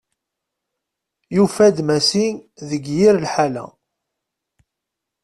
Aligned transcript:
Yufa-d 1.35 1.77
Massi 1.87 2.27
deg 2.69 2.83
yir 2.97 3.15
lḥala. 3.23 3.65